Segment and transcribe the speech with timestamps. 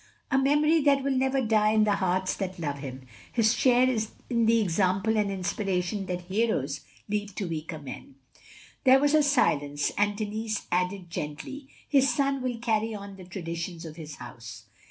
[0.31, 3.03] "A memory that will never die in the hearts that love him,—
[3.37, 3.87] ^his share
[4.31, 8.15] in the example and inspiration that heroes leave to weaker men
[8.59, 13.25] —*' There was a silence, and Denis added, gently," His son will carry on the
[13.25, 14.63] traditions of his house.